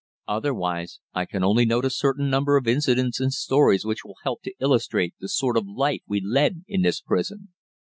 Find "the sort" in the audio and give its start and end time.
5.19-5.55